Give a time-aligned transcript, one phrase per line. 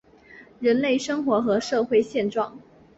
[0.59, 2.59] 人类生活和社会状况